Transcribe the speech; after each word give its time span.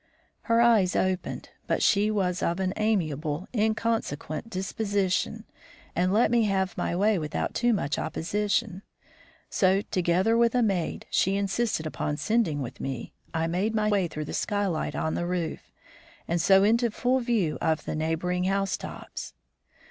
Her 0.49 0.61
eyes 0.61 0.95
opened, 0.95 1.49
but 1.67 1.83
she 1.83 2.09
was 2.09 2.41
of 2.41 2.59
an 2.59 2.73
amiable, 2.75 3.47
inconsequent 3.53 4.49
disposition 4.49 5.43
and 5.95 6.11
let 6.11 6.31
me 6.31 6.45
have 6.45 6.75
my 6.75 6.95
way 6.95 7.19
without 7.19 7.53
too 7.53 7.71
much 7.71 7.99
opposition. 7.99 8.81
So, 9.51 9.81
together 9.81 10.35
with 10.35 10.55
a 10.55 10.63
maid 10.63 11.05
she 11.11 11.35
insisted 11.35 11.85
upon 11.85 12.17
sending 12.17 12.63
with 12.63 12.79
me, 12.79 13.13
I 13.31 13.45
made 13.45 13.75
my 13.75 13.89
way 13.91 14.07
through 14.07 14.25
the 14.25 14.33
skylight 14.33 14.95
on 14.95 15.13
to 15.13 15.19
the 15.19 15.27
roof, 15.27 15.71
and 16.27 16.41
so 16.41 16.63
into 16.63 16.89
full 16.89 17.19
view 17.19 17.59
of 17.61 17.85
the 17.85 17.93
neighboring 17.95 18.45
house 18.45 18.77
tops. 18.77 19.35